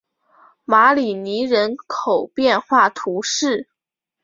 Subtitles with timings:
[0.65, 3.69] 马里尼人口变化图示